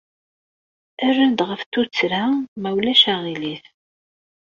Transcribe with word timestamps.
Err-d 1.07 1.39
ɣef 1.49 1.61
tuttra, 1.71 2.23
ma 2.61 2.69
ulac 2.75 3.03
aɣilif. 3.13 3.63